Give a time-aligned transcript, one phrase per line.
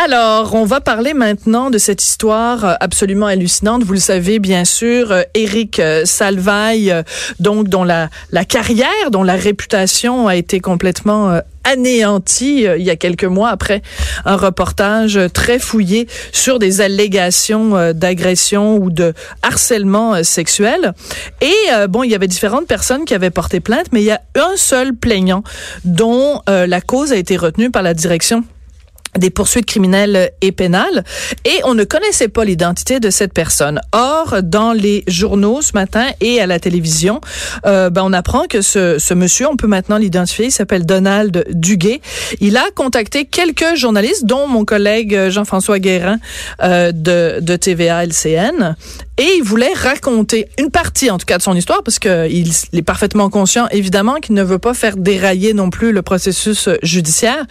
[0.00, 3.82] Alors, on va parler maintenant de cette histoire euh, absolument hallucinante.
[3.82, 6.94] Vous le savez, bien sûr, euh, Éric euh, Salvaille,
[7.40, 12.96] donc dont la, la carrière, dont la réputation a été complètement anéantie il y a
[12.96, 13.82] quelques mois après
[14.24, 19.12] un reportage très fouillé sur des allégations d'agression ou de
[19.42, 20.94] harcèlement sexuel.
[21.42, 24.22] Et bon, il y avait différentes personnes qui avaient porté plainte, mais il y a
[24.36, 25.42] un seul plaignant
[25.84, 28.44] dont la cause a été retenue par la direction
[29.16, 31.04] des poursuites criminelles et pénales
[31.44, 33.80] et on ne connaissait pas l'identité de cette personne.
[33.92, 37.20] Or, dans les journaux ce matin et à la télévision,
[37.66, 41.44] euh, ben, on apprend que ce, ce monsieur, on peut maintenant l'identifier, il s'appelle Donald
[41.50, 42.00] Duguay.
[42.40, 46.18] Il a contacté quelques journalistes, dont mon collègue Jean-François Guérin
[46.62, 48.76] euh, de, de TVA LCN,
[49.18, 52.52] et il voulait raconter une partie, en tout cas, de son histoire, parce que il,
[52.72, 57.44] est parfaitement conscient, évidemment, qu'il ne veut pas faire dérailler non plus le processus judiciaire.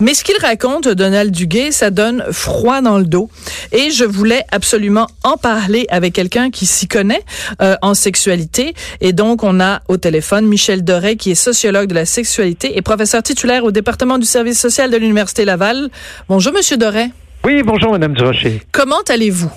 [0.00, 3.28] Mais ce qu'il raconte, Donald Duguay, ça donne froid dans le dos.
[3.72, 7.22] Et je voulais absolument en parler avec quelqu'un qui s'y connaît
[7.60, 8.74] euh, en sexualité.
[9.02, 12.82] Et donc, on a au téléphone Michel Doré, qui est sociologue de la sexualité et
[12.82, 15.90] professeur titulaire au département du service social de l'Université Laval.
[16.28, 17.10] Bonjour, Monsieur Doré.
[17.44, 18.62] Oui, bonjour, Madame Durocher.
[18.72, 19.50] Comment allez-vous?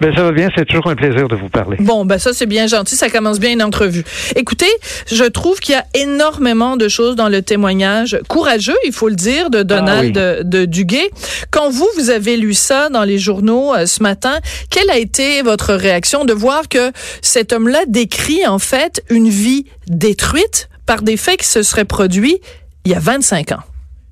[0.00, 1.76] Ben, ça va bien, c'est toujours un plaisir de vous parler.
[1.80, 4.04] Bon, ben ça c'est bien gentil, ça commence bien une entrevue.
[4.36, 4.70] Écoutez,
[5.10, 9.16] je trouve qu'il y a énormément de choses dans le témoignage courageux, il faut le
[9.16, 11.10] dire, de Donald ah de, Duguay.
[11.50, 14.38] Quand vous, vous avez lu ça dans les journaux euh, ce matin,
[14.70, 19.64] quelle a été votre réaction de voir que cet homme-là décrit en fait une vie
[19.88, 22.38] détruite par des faits qui se seraient produits
[22.84, 23.62] il y a 25 ans?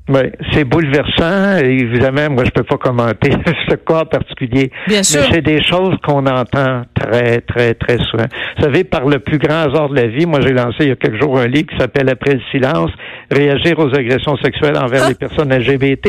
[0.09, 0.21] Oui,
[0.53, 1.59] c'est bouleversant.
[1.65, 3.31] Évidemment, moi, je peux pas commenter
[3.69, 4.71] ce cas particulier.
[4.87, 5.21] Bien sûr.
[5.23, 8.27] Mais c'est des choses qu'on entend très, très, très souvent.
[8.57, 10.93] Vous savez, par le plus grand hasard de la vie, moi, j'ai lancé il y
[10.93, 12.91] a quelques jours un livre qui s'appelle Après le silence,
[13.33, 15.09] réagir aux agressions sexuelles envers ah!
[15.09, 16.07] les personnes LGBT.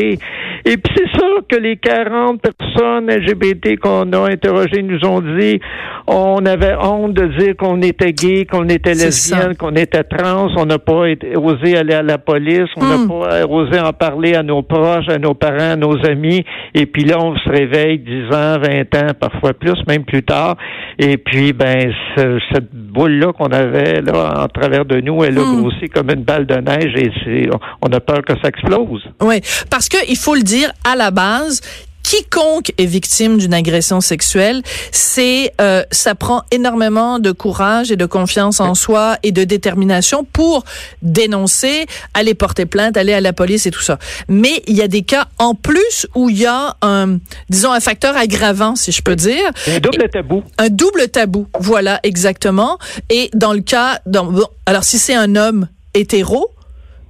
[0.64, 5.60] Et puis, c'est ça que les 40 personnes LGBT qu'on a interrogées nous ont dit,
[6.06, 10.66] on avait honte de dire qu'on était gay, qu'on était lesbienne, qu'on était trans, on
[10.66, 11.04] n'a pas
[11.36, 13.08] osé aller à la police, on n'a hmm.
[13.08, 16.44] pas osé en parler à nos proches, à nos parents, à nos amis.
[16.74, 20.56] Et puis là, on se réveille 10 ans, 20 ans, parfois plus, même plus tard.
[20.98, 25.60] Et puis, ben, cette boule-là qu'on avait là en travers de nous, elle a hmm.
[25.60, 27.48] grossi comme une balle de neige et
[27.82, 29.02] on a peur que ça explose.
[29.20, 29.40] Oui,
[29.70, 31.60] parce que il faut le dire, à la base,
[32.08, 38.06] quiconque est victime d'une agression sexuelle, c'est euh, ça prend énormément de courage et de
[38.06, 40.64] confiance en soi et de détermination pour
[41.02, 43.98] dénoncer, aller porter plainte, aller à la police et tout ça.
[44.26, 47.18] Mais il y a des cas en plus où il y a un
[47.50, 49.50] disons un facteur aggravant si je peux dire.
[49.66, 50.42] Un double tabou.
[50.56, 51.46] Un double tabou.
[51.60, 52.78] Voilà exactement.
[53.10, 54.32] Et dans le cas dans,
[54.64, 56.52] alors si c'est un homme hétéro,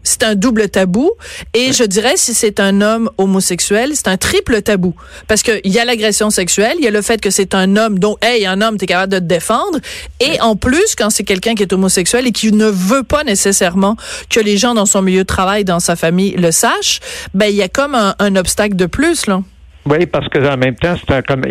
[0.08, 1.12] c'est un double tabou.
[1.54, 4.94] Et je dirais, si c'est un homme homosexuel, c'est un triple tabou.
[5.26, 7.98] Parce qu'il y a l'agression sexuelle, il y a le fait que c'est un homme,
[7.98, 9.78] donc, hey, un homme, t'es capable de te défendre.
[10.20, 13.96] Et en plus, quand c'est quelqu'un qui est homosexuel et qui ne veut pas nécessairement
[14.30, 17.00] que les gens dans son milieu de travail, dans sa famille, le sachent,
[17.34, 19.42] ben, il y a comme un, un obstacle de plus, là.
[19.90, 21.42] Oui, parce que en même temps, c'est comme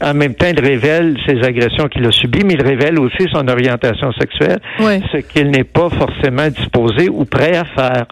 [0.00, 3.46] en même temps, il révèle ses agressions qu'il a subies, mais il révèle aussi son
[3.48, 8.06] orientation sexuelle, ce qu'il n'est pas forcément disposé ou prêt à faire.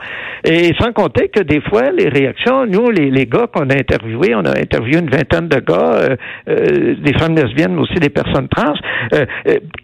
[0.45, 4.35] Et sans compter que des fois, les réactions, nous, les, les gars qu'on a interviewés,
[4.35, 6.17] on a interviewé une vingtaine de gars, euh,
[6.49, 8.75] euh, des femmes lesbiennes, mais aussi des personnes trans.
[9.15, 9.25] Euh,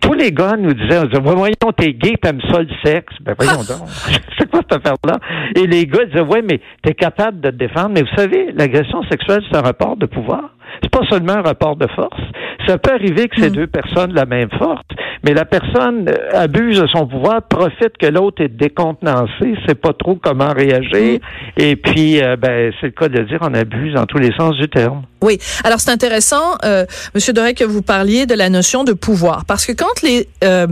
[0.01, 3.15] tous les gars nous disaient, on disait, voyons, t'es gay, t'aimes ça le sexe.
[3.23, 3.89] Ben voyons donc,
[4.39, 5.19] c'est quoi cette affaire-là?
[5.57, 7.93] Et les gars disaient, ouais, mais t'es capable de te défendre.
[7.95, 10.51] Mais vous savez, l'agression sexuelle, c'est un rapport de pouvoir.
[10.83, 12.21] C'est pas seulement un rapport de force.
[12.67, 13.55] Ça peut arriver que ces hmm.
[13.55, 14.83] deux personnes la même force,
[15.25, 19.93] mais la personne euh, abuse de son pouvoir, profite que l'autre est décontenancé, sait pas
[19.93, 21.61] trop comment réagir, hmm.
[21.61, 24.57] et puis euh, ben c'est le cas de dire on abuse dans tous les sens
[24.57, 25.03] du terme.
[25.23, 25.39] Oui.
[25.65, 29.67] Alors c'est intéressant, euh, Monsieur Doré, que vous parliez de la notion de pouvoir, parce
[29.67, 30.67] que quand les euh,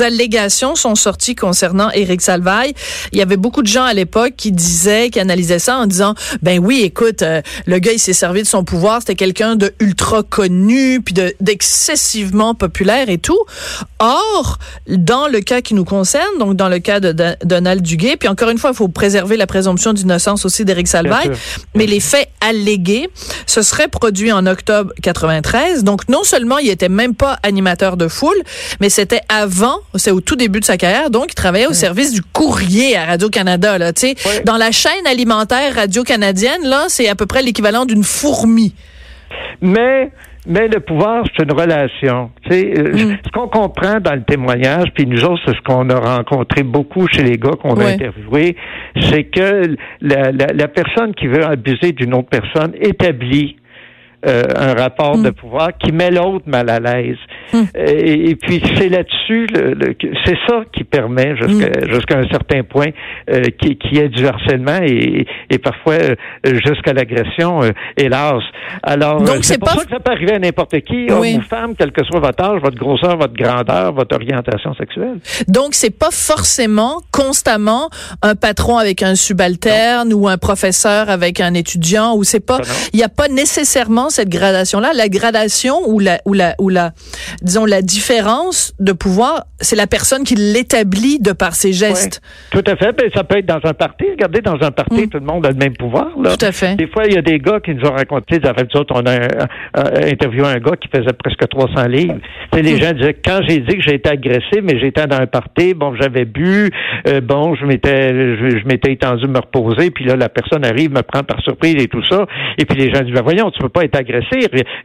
[0.00, 2.74] allégations sont sorties concernant Éric Salvaille.
[3.12, 6.14] Il y avait beaucoup de gens à l'époque qui disaient, qui analysaient ça en disant,
[6.42, 9.72] ben oui, écoute, euh, le gars il s'est servi de son pouvoir, c'était quelqu'un de
[9.80, 13.38] ultra connu, puis de d'excessivement populaire et tout.
[13.98, 14.58] Or,
[14.88, 17.14] dans le cas qui nous concerne, donc dans le cas de,
[17.44, 21.30] Donald Duguay, puis encore une fois, il faut préserver la présomption d'innocence aussi d'Éric Salvaille,
[21.74, 23.08] mais les faits allégués,
[23.46, 25.84] ce serait produit en octobre 93.
[25.84, 28.40] Donc non seulement il était même pas animateur de foule,
[28.80, 32.12] mais c'était avant c'est au tout début de sa carrière, donc il travaillait au service
[32.12, 33.78] du courrier à Radio-Canada.
[33.78, 33.92] Là,
[34.44, 38.74] Dans la chaîne alimentaire radio-canadienne, là, c'est à peu près l'équivalent d'une fourmi.
[39.60, 40.10] Mais
[40.46, 42.30] Mais le pouvoir, c'est une relation.
[42.42, 43.16] Tu sais, euh, Mm.
[43.24, 47.06] Ce qu'on comprend dans le témoignage, puis nous autres, c'est ce qu'on a rencontré beaucoup
[47.08, 47.92] chez les gars qu'on a Ouais.
[47.94, 48.54] interviewés,
[49.08, 53.56] c'est que la, la, la personne qui veut abuser d'une autre personne établit
[54.26, 57.16] euh, un rapport de pouvoir qui met l'autre mal à l'aise.
[57.74, 59.94] Et, et puis c'est là-dessus, le- le-
[60.24, 62.88] c'est ça qui permet jusqu'à jusqu'à un certain point
[63.30, 66.14] euh, qui, qui est du harcèlement et, et parfois euh,
[66.66, 68.42] jusqu'à l'agression, euh, hélas.
[68.82, 71.06] Alors Donc, euh, c'est c'est pour pas- ça que ça peut arriver à n'importe qui,
[71.10, 71.34] Oui.
[71.34, 75.18] homme ou femme, quel que soit votre âge, votre grosseur, votre grandeur, votre orientation sexuelle.
[75.46, 77.88] Donc, c'est pas forcément constamment
[78.22, 82.58] un patron avec un subalterne ou un professeur avec un étudiant ou c'est pas,
[82.92, 84.92] il n'y a pas nécessairement cette gradation-là.
[84.94, 86.92] La gradation ou la, ou la, ou la,
[87.42, 92.20] disons, la différence de pouvoir, c'est la personne qui l'établit de par ses gestes.
[92.50, 92.92] Tout à fait.
[92.96, 94.04] Ben, ça peut être dans un parti.
[94.10, 96.08] Regardez, dans un parti, tout le monde a le même pouvoir.
[96.20, 96.30] Là.
[96.32, 96.36] Mm.
[96.36, 96.76] Tout à fait.
[96.76, 99.06] Des fois, il y a des gars qui nous ont raconté, des affaires, autres, on
[99.06, 102.14] a un- un- interviewé un gars qui faisait presque 300 livres.
[102.52, 102.66] Tu sais, Mm.
[102.66, 105.74] les gens disaient, quand j'ai dit que j'ai été agressé, mais j'étais dans un party,
[105.74, 106.70] bon, j'avais bu,
[107.08, 110.90] euh, bon, je m'étais, je, je m'étais étendu me reposer, puis là, la personne arrive,
[110.92, 112.26] me prend par surprise et tout ça.
[112.58, 114.03] Et puis les gens disent, ben voyons, tu peux pas être agressé,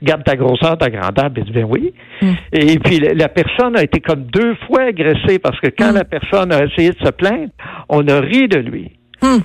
[0.02, 1.30] garde ta grosseur, ta grandeur.
[1.30, 1.94] Ben, ben oui.
[2.22, 2.34] Mm.
[2.54, 5.96] Et puis la, la personne a été comme deux fois agressée parce que quand Mm.
[5.96, 7.52] la personne a essayé de se plaindre,
[7.90, 8.92] on a ri de lui.
[9.22, 9.40] Hmm.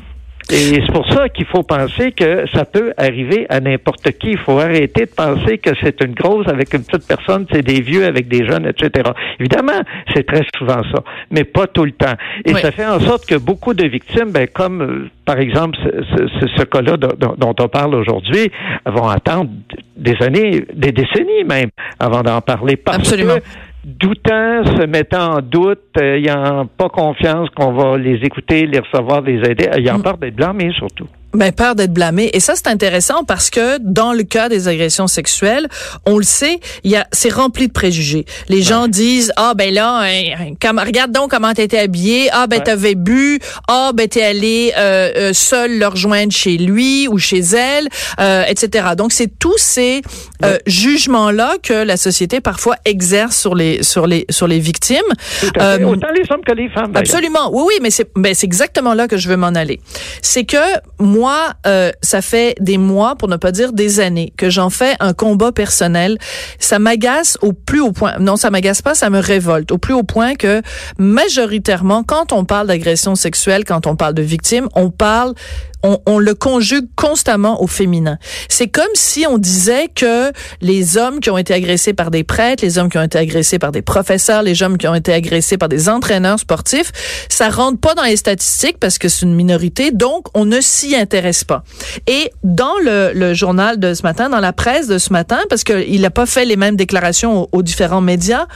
[0.53, 4.33] Et c'est pour ça qu'il faut penser que ça peut arriver à n'importe qui.
[4.33, 7.81] Il faut arrêter de penser que c'est une grosse avec une petite personne, c'est des
[7.81, 9.11] vieux avec des jeunes, etc.
[9.41, 9.81] Évidemment,
[10.15, 12.13] c'est très souvent ça, mais pas tout le temps.
[12.45, 12.61] Et Oui.
[12.61, 16.29] ça fait en sorte que beaucoup de victimes, ben, comme euh, par exemple ce, ce-
[16.41, 18.51] ce- ce cas-là dont on parle aujourd'hui,
[18.85, 19.51] vont attendre
[19.97, 22.77] des années, des décennies même, avant d'en parler.
[22.77, 23.37] Parce Absolument.
[23.37, 23.43] que
[23.85, 29.21] doutant, se mettant en doute, euh, ayant pas confiance qu'on va les écouter, les recevoir,
[29.21, 31.09] les aider, ayant peur d'être blâmés surtout.
[31.35, 32.31] Ben, peur d'être blâmé.
[32.33, 35.69] Et ça, c'est intéressant parce que dans le cas des agressions sexuelles,
[36.07, 38.25] on le sait, il y a, c'est rempli de préjugés.
[38.49, 42.29] Les gens disent, ah, ben là, hein, comme- regarde donc comment t'étais habillé.
[42.33, 42.63] Ah, ben, Ouais.
[42.63, 43.41] t'avais bu.
[43.69, 47.89] Ah, ben, t'es allé, euh, euh, seul le rejoindre chez lui ou chez elle,
[48.21, 48.89] euh, etc.
[48.97, 50.03] Donc, c'est tous ces
[50.45, 54.99] euh, jugements-là que la société parfois exerce sur les, sur les, sur les victimes.
[55.41, 55.83] Tout à fait.
[55.83, 56.93] Euh, Autant les hommes que les femmes.
[56.95, 57.51] Absolument.
[57.53, 59.81] Oui, oui, mais c'est ben, c'est exactement là que je veux m'en aller.
[60.23, 60.57] C'est que
[61.01, 61.24] moi,
[61.67, 65.13] euh, ça fait des mois, pour ne pas dire des années, que j'en fais un
[65.13, 66.19] combat personnel.
[66.59, 68.19] Ça m'agace au plus haut point.
[68.19, 70.63] Non, ça m'agace pas, ça me révolte au plus haut point que
[70.99, 75.35] majoritairement, quand on parle d'agression sexuelle, quand on parle de victimes, on parle
[75.85, 78.19] on, on le conjugue constamment au féminin.
[78.49, 82.65] C'est comme si on disait que les hommes qui ont été agressés par des prêtres,
[82.65, 85.59] les hommes qui ont été agressés par des professeurs, les hommes qui ont été agressés
[85.59, 86.91] par des entraîneurs sportifs,
[87.29, 90.97] ça rentre pas dans les statistiques parce que c'est une minorité, donc on ne s'y
[90.97, 91.63] intéresse pas.
[92.07, 95.65] Et dans le, le journal de ce matin, dans la presse de ce matin, parce
[95.65, 98.47] qu'il n'a pas fait les mêmes déclarations aux, aux différents médias,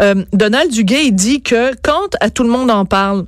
[0.00, 3.26] euh, Donald Duguay dit que quand à tout le monde en parle,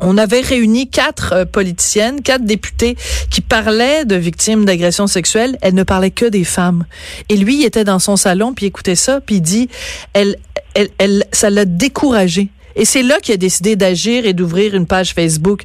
[0.00, 2.96] on avait réuni quatre euh, politiciennes, quatre députés
[3.30, 5.58] qui parlaient de victimes d'agressions sexuelles.
[5.62, 6.84] Elles ne parlaient que des femmes.
[7.28, 9.68] Et lui, il était dans son salon, puis écoutait ça, puis dit,
[10.12, 10.36] elle,
[10.74, 12.48] elle, elle, ça l'a découragé.
[12.76, 15.62] Et c'est là qu'il a décidé d'agir et d'ouvrir une page Facebook.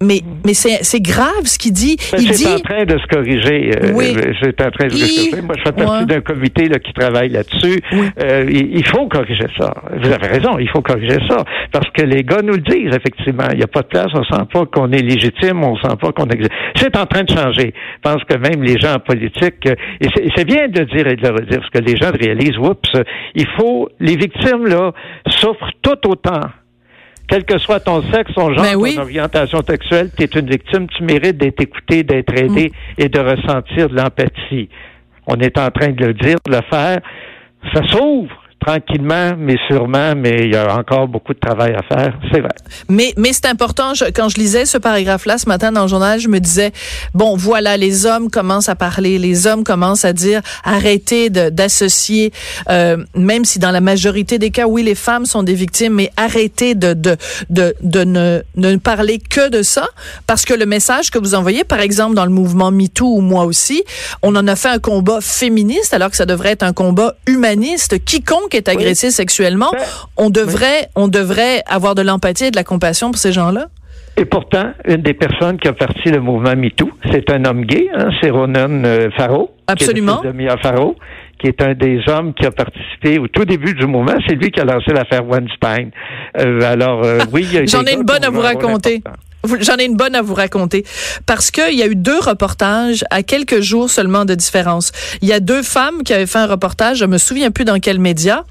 [0.00, 1.96] Mais, mais c'est, c'est grave ce qu'il dit.
[2.12, 3.72] Ben, il c'est dit, en train de se corriger.
[3.82, 4.14] euh, Oui.
[4.16, 5.42] euh, C'est en train de se Il- corriger.
[5.42, 6.06] Moi, je fais partie Ouais.
[6.06, 7.80] d'un comité là, qui travaille là-dessus.
[7.92, 8.06] Oui.
[8.22, 9.74] Euh, il, faut corriger ça.
[10.00, 11.38] Vous avez raison, il faut corriger ça.
[11.72, 13.48] Parce que les gars nous le disent, effectivement.
[13.50, 16.12] Il n'y a pas de place, on sent pas qu'on est légitime, on sent pas
[16.12, 16.52] qu'on existe.
[16.76, 17.74] C'est en train de changer.
[17.74, 20.06] Je pense que même les gens en politique, euh, et
[20.36, 22.92] c'est- bien de le dire et de le redire, parce que les gens réalisent, oups,
[23.34, 24.92] il faut, les victimes, là,
[25.26, 26.40] souffrent tout autant.
[27.28, 28.94] Quel que soit ton sexe, ton genre, Ben oui.
[28.96, 33.02] ton orientation sexuelle, tu es une victime, tu mérites d'être écouté, d'être aidé Mm.
[33.02, 34.68] et de ressentir de l'empathie.
[35.26, 37.00] On est en train de le dire, de le faire.
[37.74, 42.12] Ça s'ouvre tranquillement, mais sûrement, mais il y a encore beaucoup de travail à faire,
[42.32, 42.50] c'est vrai.
[42.88, 46.18] Mais, mais c'est important, je- quand je lisais ce paragraphe-là ce matin dans le journal,
[46.20, 46.72] je me disais,
[47.14, 52.32] bon, voilà, les hommes commencent à parler, les hommes commencent à dire, arrêtez d'associer,
[52.68, 56.10] euh, même si dans la majorité des cas, oui, les femmes sont des victimes, mais
[56.16, 57.16] arrêtez de, de,
[57.50, 59.86] de, de ne, ne parler que de ça,
[60.26, 63.44] parce que le message que vous envoyez, par exemple, dans le mouvement MeToo ou moi
[63.44, 63.82] aussi,
[64.22, 68.04] on en a fait un combat féministe, alors que ça devrait être un combat humaniste.
[68.04, 69.78] Quiconque est agressé sexuellement, Ben,
[70.16, 73.68] on devrait, on devrait avoir de l'empathie et de la compassion pour ces gens-là?
[74.16, 77.88] Et pourtant, une des personnes qui a parti le mouvement MeToo, c'est un homme gay,
[77.94, 79.52] hein, c'est Ronan euh, Farrow.
[79.68, 80.20] Absolument.
[80.20, 80.96] Qui est le fils de Mia Farrow,
[81.38, 84.14] qui est un des hommes qui a participé au tout début du mouvement.
[84.26, 85.90] C'est lui qui a lancé l'affaire Weinstein.
[86.36, 89.02] Euh, alors, euh, oui, il y a J'en ai une bonne qui à vous raconter.
[89.60, 90.84] J'en ai une bonne à vous raconter
[91.24, 94.90] parce qu'il y a eu deux reportages à quelques jours seulement de différence.
[95.22, 97.78] Il y a deux femmes qui avaient fait un reportage, je me souviens plus dans
[97.78, 98.44] quel média,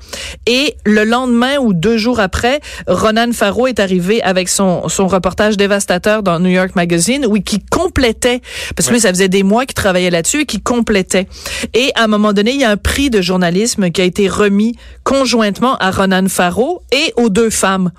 [0.46, 5.58] et le lendemain ou deux jours après, Ronan Farrow est arrivé avec son, son reportage
[5.58, 8.42] dévastateur dans New York Magazine, oui, qui complétait,
[8.76, 11.28] parce que lui, ça faisait des mois qu'il travaillait là-dessus et qui complétait.
[11.74, 14.30] Et à un moment donné, il y a un prix de journalisme qui a été
[14.30, 17.92] remis conjointement à Ronan Farrow et aux deux femmes.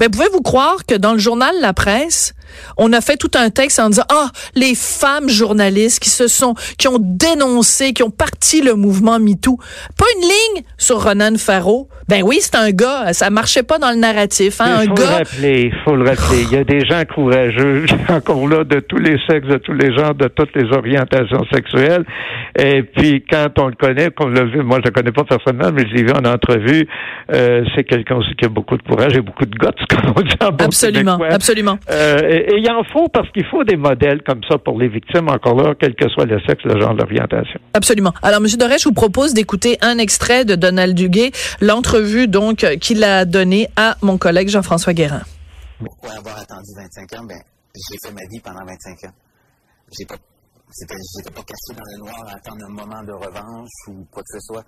[0.00, 2.34] Mais pouvez-vous croire que dans le journal La Presse,
[2.76, 6.54] on a fait tout un texte en disant ah les femmes journalistes qui se sont
[6.78, 9.58] qui ont dénoncé, qui ont parti le mouvement MeToo.
[9.98, 11.88] Pas une ligne sur Ronan Farrow.
[12.08, 14.60] Ben oui, c'est un gars, ça marchait pas dans le narratif.
[14.60, 16.42] Hein, il faut le rappeler, il faut le rappeler.
[16.42, 19.92] Il y a des gens courageux, encore là, de tous les sexes, de tous les
[19.94, 22.04] genres, de toutes les orientations sexuelles.
[22.58, 25.72] Et puis quand on le connaît, qu'on l'a vu, moi je le connais pas personnellement,
[25.74, 26.86] mais je l'ai vu en entrevue,
[27.34, 30.20] euh, c'est quelqu'un aussi qui a beaucoup de courage et beaucoup de guts, comme on
[30.20, 31.78] dit en bon Absolument, absolument.
[31.90, 35.28] Euh, et il en faut parce qu'il faut des modèles comme ça pour les victimes,
[35.28, 37.60] encore là, quel que soit le sexe, le genre, l'orientation.
[37.74, 38.12] Absolument.
[38.22, 38.46] Alors, M.
[38.58, 43.68] Doré, je vous propose d'écouter un extrait de Donald Duguay, l'entrevue donc qu'il a donnée
[43.76, 45.22] à mon collègue Jean-François Guérin.
[45.78, 47.24] Pourquoi avoir attendu 25 ans?
[47.28, 47.38] Ben,
[47.76, 49.14] j'ai fait ma vie pendant 25 ans.
[49.96, 50.16] J'ai pas,
[51.16, 54.38] j'étais pas caché dans le noir à attendre un moment de revanche ou quoi que
[54.38, 54.64] ce soit.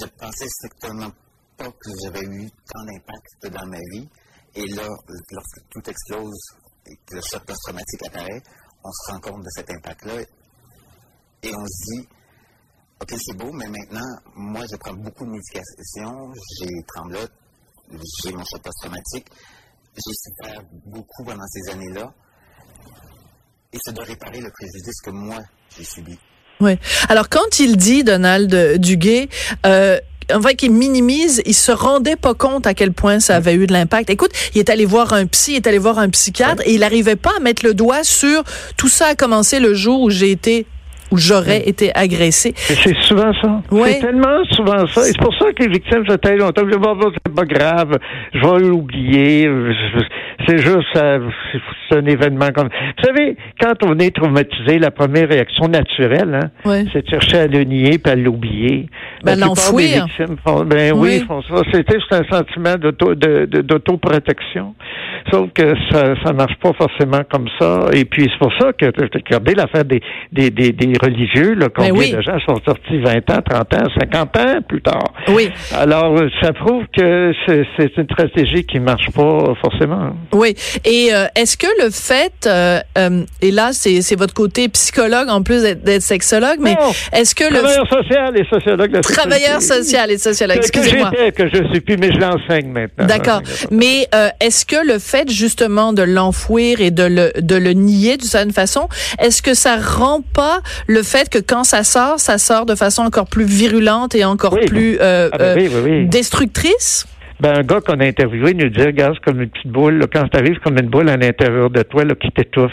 [0.00, 1.10] Je pensais strictement
[1.56, 4.08] pas que j'avais eu tant d'impact dans ma vie.
[4.54, 4.86] Et là,
[5.30, 6.40] lorsque tout explose
[6.86, 8.42] et que le choc post-traumatique apparaît,
[8.84, 10.20] on se rend compte de cet impact-là
[11.42, 12.08] et on se dit,
[13.00, 14.06] OK, c'est beau, mais maintenant,
[14.36, 17.32] moi, je prends beaucoup de médication, j'ai tremblote,
[17.90, 19.26] j'ai mon choc post-traumatique,
[19.94, 22.12] j'ai souffert beaucoup pendant ces années-là,
[23.72, 25.40] et c'est de réparer le préjudice que moi,
[25.76, 26.18] j'ai subi.
[26.60, 26.78] Oui.
[27.08, 29.28] Alors, quand il dit, Donald Duguay,
[29.66, 29.98] euh,
[30.32, 33.66] en fait, qu'il minimise, il se rendait pas compte à quel point ça avait eu
[33.66, 34.10] de l'impact.
[34.10, 36.80] Écoute, il est allé voir un psy, il est allé voir un psychiatre et il
[36.80, 38.42] n'arrivait pas à mettre le doigt sur
[38.76, 40.66] tout ça a commencé le jour où j'ai été
[41.12, 42.52] où j'aurais été agressé.
[42.56, 43.62] C'est souvent ça.
[43.70, 45.02] C'est tellement souvent ça.
[45.02, 46.62] Et c'est pour ça que les victimes se taillent longtemps.
[47.24, 47.98] C'est pas grave.
[48.32, 49.48] Je vais l'oublier.
[50.48, 52.68] C'est juste, c'est un événement comme.
[52.68, 57.46] Vous savez, quand on est traumatisé, la première réaction naturelle, hein, c'est de chercher à
[57.46, 58.88] le nier puis à l'oublier.
[59.22, 60.06] Ben, l'enfouir.
[60.66, 61.62] Ben oui, ils font ça.
[61.72, 64.74] C'était un sentiment d'autoprotection.
[65.30, 67.86] Sauf que ça, ça marche pas forcément comme ça.
[67.92, 70.02] Et puis c'est pour ça que regardez l'affaire des,
[70.32, 73.88] des, des, des religieux, là, combien ben de gens sont sortis 20 ans, 30 ans,
[73.98, 75.12] 50 ans plus tard?
[75.28, 75.50] Oui.
[75.74, 80.10] Alors, ça prouve que c'est une stratégie qui marche pas forcément.
[80.32, 80.54] Oui.
[80.84, 85.42] Et euh, est-ce que le fait, euh, euh, et là, c'est votre côté psychologue en
[85.42, 86.76] plus d'être sexologue, mais
[87.12, 89.00] est-ce que Travailleur social et sociologue.
[89.00, 91.10] Travailleur social et sociologue, excusez-moi.
[91.36, 93.06] Que, je suis plus, mais je l'enseigne maintenant.
[93.06, 93.42] D'accord.
[93.70, 94.08] Mais
[94.40, 98.52] est-ce que le fait justement de l'enfouir et de le, de le nier d'une certaine
[98.52, 100.60] façon, est-ce que ça rend pas
[100.92, 104.58] le fait que quand ça sort, ça sort de façon encore plus virulente et encore
[104.60, 107.06] plus euh, ah, ben euh, destructrice?
[107.42, 109.94] Ben, un gars qu'on a interviewé nous dit, regarde, c'est comme une petite boule.
[109.94, 112.70] Là, quand t'arrives, comme une boule à l'intérieur de toi là, qui t'étouffe.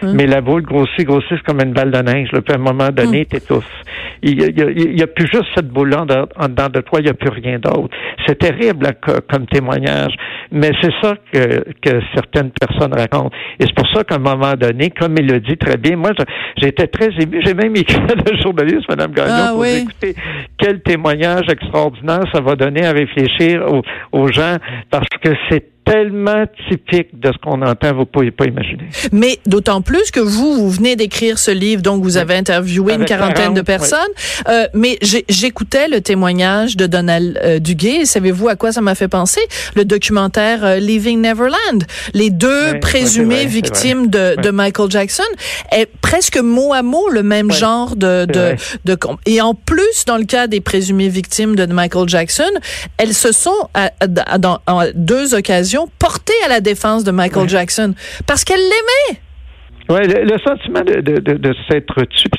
[0.00, 0.14] Hum.
[0.14, 2.30] Mais la boule grossit, grossit, comme une balle de neige.
[2.30, 3.24] Là, puis à un moment donné, hum.
[3.24, 3.64] t'étouffe.
[4.22, 7.06] Il n'y a, il y a, plus juste cette boule-là en, dedans de toi, il
[7.06, 7.88] n'y a plus rien d'autre.
[8.24, 10.12] C'est terrible comme témoignage.
[10.52, 13.32] Mais c'est ça que, que certaines personnes racontent.
[13.58, 16.12] Et c'est pour ça qu'à un moment donné, comme il le dit très bien, moi,
[16.58, 17.42] j'étais très ému.
[17.44, 20.14] J'ai même écrit à la journaliste, Mme Gagnon, ah pour écouter
[20.58, 24.58] quel témoignage extraordinaire ça va donner à réfléchir aux, aux gens
[24.90, 28.88] parce que c'est tellement typique de ce qu'on entend, vous pouvez pas imaginer.
[29.12, 33.04] Mais d'autant plus que vous, vous venez d'écrire ce livre, donc vous avez interviewé une
[33.04, 33.98] quarantaine de personnes.
[34.48, 34.98] Euh, mais
[35.28, 38.04] j'écoutais le témoignage de Donald euh, Duguay.
[38.04, 39.40] Savez-vous à quoi ça m'a fait penser?
[39.74, 41.84] Le documentaire euh, Leaving Neverland.
[42.14, 45.22] Les deux présumées victimes de, de, Michael Jackson
[45.72, 50.16] est presque mot à mot le même genre de, de, de, et en plus dans
[50.16, 52.50] le cas des présumées victimes de Michael Jackson,
[52.98, 53.90] elles se sont à,
[54.38, 54.60] dans
[54.94, 57.94] deux occasions portée à la défense de Michael Jackson
[58.26, 59.20] parce qu'elle l'aimait.
[59.88, 62.30] Oui, le, sentiment de, de, de, s'être tué,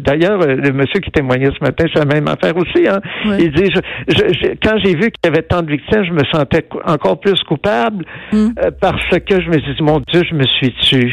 [0.00, 2.88] D'ailleurs, euh, le monsieur qui témoignait ce matin, c'est la même affaire aussi.
[2.88, 3.00] Hein.
[3.38, 3.70] Il dit,
[4.08, 7.40] je, quand j'ai vu qu'il y avait tant de victimes, je me sentais encore plus
[7.46, 8.48] coupable mm.
[8.58, 11.12] euh, parce que je me suis dit, mon Dieu, je me suis tué.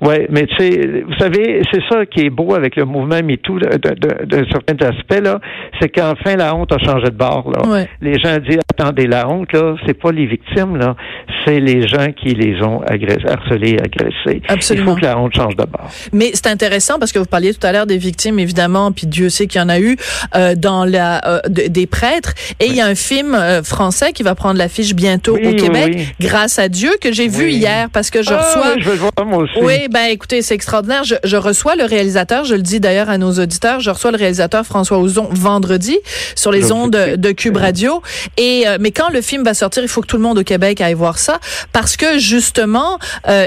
[0.00, 3.58] Oui, mais tu sais, vous savez, c'est ça qui est beau avec le mouvement MeToo
[3.58, 5.40] de, de, de, certains aspects, là,
[5.80, 7.50] c'est qu'enfin la honte a changé de bord.
[7.50, 7.84] Là.
[8.00, 10.94] Les gens disent attendez, la honte, là, c'est pas les victimes, là,
[11.44, 14.42] c'est les gens qui les ont agressés, harcelés, agressés.
[14.48, 14.92] Absolument.
[14.92, 15.90] Il faut que la honte change de bord.
[16.12, 19.28] Mais c'est intéressant parce que vous parliez tout à l'heure des victimes, évidemment, puis Dieu
[19.30, 19.96] sait qu'il y en a eu
[20.36, 22.34] euh, dans la euh, des prêtres.
[22.60, 26.14] Et il y a un film euh, français qui va prendre l'affiche bientôt au Québec,
[26.20, 28.74] grâce à Dieu, que j'ai vu hier parce que je ah, reçois.
[28.78, 29.58] Je vais voir moi aussi.
[29.60, 31.04] Oui, ben écoutez, c'est extraordinaire.
[31.04, 34.18] Je, je, reçois le réalisateur, je le dis d'ailleurs à nos auditeurs, je reçois le
[34.18, 35.98] réalisateur François Ozon vendredi
[36.34, 38.02] sur les ondes de Cube Radio.
[38.36, 40.80] Et mais quand le film va sortir, il faut que tout le monde au Québec
[40.80, 41.38] aille voir ça
[41.72, 42.98] parce que justement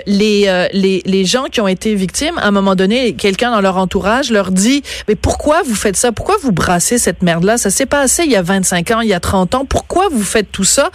[0.08, 3.78] les, les les gens qui ont été victimes, à un moment donné, quelqu'un dans leur
[3.78, 6.12] entourage leur dit mais pourquoi vous faites ça?
[6.12, 9.10] Pourquoi vous brassez cette merde là Ça s'est passé il y a 25 ans, il
[9.10, 9.66] y a 30 ans.
[9.66, 10.90] Pourquoi vous faites tout ça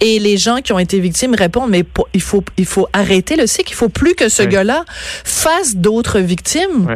[0.00, 1.84] Et les gens qui ont été victimes répondent mais
[2.14, 4.84] il faut il faut arrêter le cycle, il faut plus que ce gars-là
[5.24, 6.88] fasse d'autres victimes.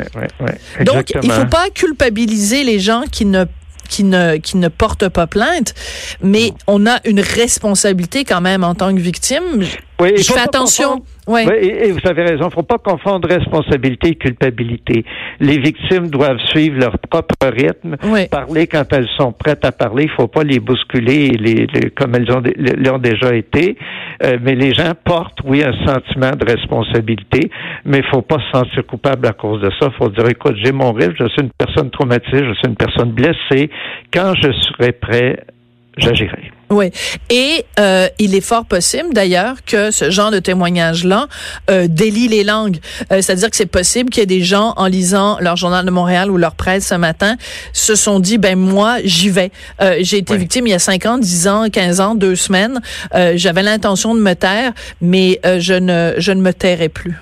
[0.80, 3.44] Donc il faut pas culpabiliser les gens qui ne
[3.88, 5.74] qui ne qui ne portent pas plainte,
[6.22, 9.64] mais on a une responsabilité quand même en tant que victime.
[10.00, 11.04] Oui, je fais attention.
[11.26, 11.42] Oui.
[11.60, 12.44] et, vous avez raison.
[12.44, 15.04] Il ne faut pas confondre responsabilité et culpabilité.
[15.40, 17.96] Les victimes doivent suivre leur propre rythme,
[18.30, 20.04] parler quand elles sont prêtes à parler.
[20.04, 23.76] Il ne faut pas les bousculer les, comme elles ont, l'ont déjà été.
[24.22, 27.50] Euh, mais les gens portent, oui, un sentiment de responsabilité,
[27.84, 29.88] mais il ne faut pas se sentir coupable à cause de ça.
[29.88, 32.76] Il faut dire, écoute, j'ai mon risque, je suis une personne traumatisée, je suis une
[32.76, 33.70] personne blessée.
[34.12, 35.38] Quand je serai prêt,
[35.96, 36.52] j'agirai.
[36.70, 36.90] Oui.
[37.30, 41.28] Et euh, il est fort possible, d'ailleurs, que ce genre de témoignage-là
[41.70, 42.78] euh, délie les langues.
[43.12, 45.90] Euh, c'est-à-dire que c'est possible qu'il y ait des gens, en lisant leur journal de
[45.90, 47.36] Montréal ou leur presse ce matin,
[47.72, 49.52] se sont dit, ben moi, j'y vais.
[49.80, 52.80] Euh, j'ai été victime il y a 5 ans, 10 ans, 15 ans, deux semaines.
[53.34, 57.14] J'avais l'intention de me taire, mais je, ne, je ne me tairai plus.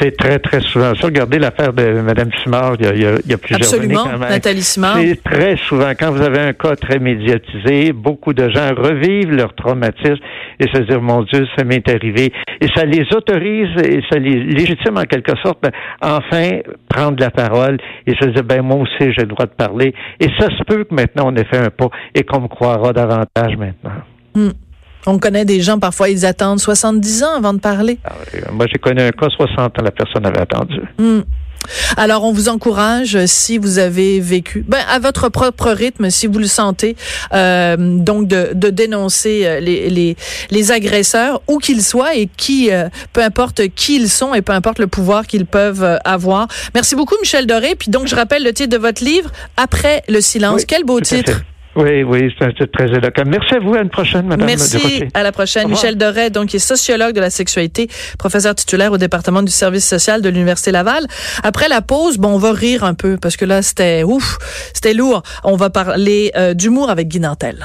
[0.00, 1.06] C'est très, très souvent ça.
[1.06, 4.28] Regardez l'affaire de Mme Simard, il y a, il y a, plusieurs Absolument, années même.
[4.28, 4.98] Nathalie Simard.
[4.98, 9.54] C'est très souvent, quand vous avez un cas très médiatisé, beaucoup de gens revivent leur
[9.54, 10.22] traumatisme
[10.60, 12.32] et se dire, mon Dieu, ça m'est arrivé.
[12.60, 15.70] Et ça les autorise et ça les légitime en quelque sorte, ben,
[16.00, 16.58] enfin,
[16.88, 19.94] prendre la parole et se dire, ben moi aussi, j'ai le droit de parler.
[20.20, 22.92] Et ça se peut que maintenant on ait fait un pas et qu'on me croira
[22.92, 24.02] davantage maintenant.
[24.34, 24.50] Hmm.
[25.08, 27.98] On connaît des gens, parfois, ils attendent 70 ans avant de parler.
[28.04, 28.12] Ah
[28.52, 30.80] moi, j'ai connu un cas, 60 ans, la personne avait attendu.
[30.98, 31.20] Hmm.
[31.96, 36.38] Alors, on vous encourage, si vous avez vécu, ben, à votre propre rythme, si vous
[36.38, 36.94] le sentez,
[37.32, 40.16] euh, donc de, de dénoncer euh, les, les,
[40.50, 44.52] les, agresseurs, où qu'ils soient et qui, euh, peu importe qui ils sont et peu
[44.52, 46.48] importe le pouvoir qu'ils peuvent euh, avoir.
[46.74, 47.74] Merci beaucoup, Michel Doré.
[47.76, 50.66] Puis donc, je rappelle le titre de votre livre, Après le silence.
[50.66, 51.42] Quel beau titre.
[51.76, 53.22] Oui, oui, c'est très éloquent.
[53.26, 53.74] Merci à vous.
[53.74, 55.04] À une prochaine, Madame Merci.
[55.14, 55.68] À la prochaine.
[55.68, 59.86] Michel Doré, donc, qui est sociologue de la sexualité, professeur titulaire au département du service
[59.86, 61.06] social de l'Université Laval.
[61.42, 64.38] Après la pause, bon, on va rire un peu parce que là, c'était ouf,
[64.74, 65.22] c'était lourd.
[65.44, 67.64] On va parler euh, d'humour avec Guy Nantel.